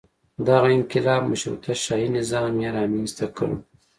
[0.47, 3.49] دغه انقلاب مشروطه شاهي نظام یې رامنځته کړ.